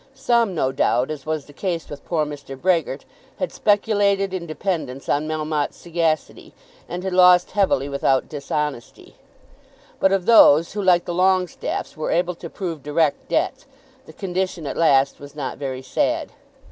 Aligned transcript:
Some, 0.15 0.55
no 0.55 0.71
doubt, 0.71 1.11
as 1.11 1.27
was 1.27 1.45
the 1.45 1.53
case 1.53 1.87
with 1.87 2.03
poor 2.03 2.25
Mr. 2.25 2.59
Brehgert, 2.59 3.05
had 3.37 3.51
speculated 3.53 4.33
in 4.33 4.47
dependence 4.47 5.07
on 5.07 5.27
Melmotte's 5.27 5.75
sagacity, 5.75 6.55
and 6.89 7.03
had 7.03 7.13
lost 7.13 7.51
heavily 7.51 7.87
without 7.87 8.27
dishonesty. 8.27 9.17
But 9.99 10.11
of 10.11 10.25
those 10.25 10.73
who, 10.73 10.81
like 10.81 11.05
the 11.05 11.13
Longestaffes, 11.13 11.95
were 11.95 12.09
able 12.09 12.33
to 12.33 12.49
prove 12.49 12.81
direct 12.81 13.29
debts, 13.29 13.67
the 14.07 14.13
condition 14.13 14.65
at 14.65 14.75
last 14.75 15.19
was 15.19 15.35
not 15.35 15.59
very 15.59 15.83
sad. 15.83 16.31